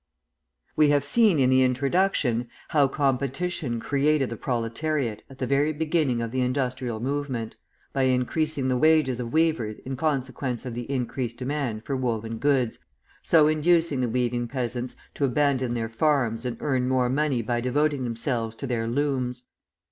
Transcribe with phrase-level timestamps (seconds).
[0.75, 6.23] We have seen in the introduction how competition created the proletariat at the very beginning
[6.23, 7.55] of the industrial movement,
[7.93, 12.79] by increasing the wages of weavers in consequence of the increased demand for woven goods,
[13.21, 18.03] so inducing the weaving peasants to abandon their farms and earn more money by devoting
[18.03, 19.43] themselves to their looms.